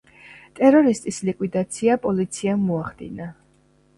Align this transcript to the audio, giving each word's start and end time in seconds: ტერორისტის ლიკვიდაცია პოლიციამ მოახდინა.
ტერორისტის 0.59 1.19
ლიკვიდაცია 1.27 1.97
პოლიციამ 2.07 2.63
მოახდინა. 2.71 3.29